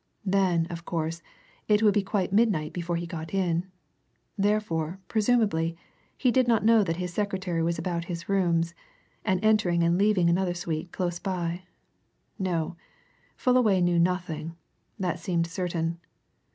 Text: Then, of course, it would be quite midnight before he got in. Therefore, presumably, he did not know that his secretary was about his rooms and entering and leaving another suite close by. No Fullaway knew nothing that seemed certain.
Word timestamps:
Then, 0.25 0.65
of 0.71 0.83
course, 0.83 1.21
it 1.67 1.83
would 1.83 1.93
be 1.93 2.01
quite 2.01 2.33
midnight 2.33 2.73
before 2.73 2.95
he 2.95 3.05
got 3.05 3.35
in. 3.35 3.67
Therefore, 4.35 4.97
presumably, 5.07 5.77
he 6.17 6.31
did 6.31 6.47
not 6.47 6.65
know 6.65 6.83
that 6.83 6.95
his 6.95 7.13
secretary 7.13 7.61
was 7.61 7.77
about 7.77 8.05
his 8.05 8.27
rooms 8.27 8.73
and 9.23 9.39
entering 9.45 9.83
and 9.83 9.99
leaving 9.99 10.27
another 10.27 10.55
suite 10.55 10.91
close 10.91 11.19
by. 11.19 11.65
No 12.39 12.75
Fullaway 13.37 13.79
knew 13.79 13.99
nothing 13.99 14.55
that 14.97 15.19
seemed 15.19 15.45
certain. 15.45 15.99